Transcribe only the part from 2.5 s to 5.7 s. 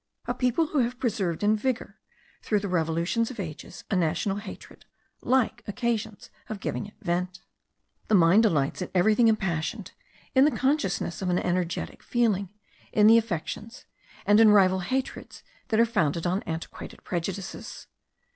the revolutions of ages, a national hatred, like